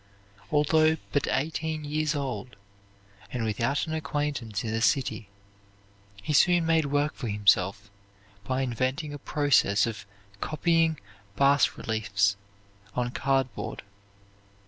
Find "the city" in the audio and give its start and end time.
4.71-5.29